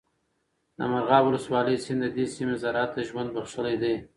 [0.77, 3.95] د مرغاب ولسوالۍ سیند د دې سیمې زراعت ته ژوند بخښلی دی.